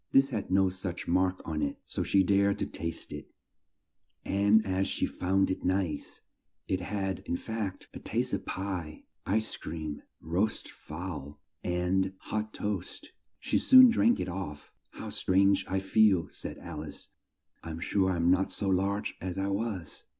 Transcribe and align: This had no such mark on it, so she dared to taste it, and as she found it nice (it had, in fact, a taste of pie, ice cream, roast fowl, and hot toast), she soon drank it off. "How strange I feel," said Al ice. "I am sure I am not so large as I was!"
This 0.11 0.29
had 0.29 0.49
no 0.49 0.67
such 0.67 1.07
mark 1.07 1.39
on 1.45 1.61
it, 1.61 1.77
so 1.85 2.01
she 2.01 2.23
dared 2.23 2.57
to 2.57 2.65
taste 2.65 3.13
it, 3.13 3.29
and 4.25 4.65
as 4.65 4.87
she 4.87 5.05
found 5.05 5.51
it 5.51 5.63
nice 5.63 6.23
(it 6.67 6.79
had, 6.81 7.19
in 7.27 7.37
fact, 7.37 7.87
a 7.93 7.99
taste 7.99 8.33
of 8.33 8.43
pie, 8.43 9.03
ice 9.27 9.55
cream, 9.57 10.01
roast 10.19 10.71
fowl, 10.71 11.39
and 11.63 12.13
hot 12.17 12.51
toast), 12.51 13.11
she 13.39 13.59
soon 13.59 13.89
drank 13.91 14.19
it 14.19 14.27
off. 14.27 14.71
"How 14.93 15.09
strange 15.11 15.67
I 15.67 15.77
feel," 15.79 16.27
said 16.31 16.57
Al 16.57 16.83
ice. 16.83 17.09
"I 17.61 17.69
am 17.69 17.79
sure 17.79 18.09
I 18.09 18.15
am 18.15 18.31
not 18.31 18.51
so 18.51 18.69
large 18.69 19.13
as 19.21 19.37
I 19.37 19.49
was!" 19.49 20.05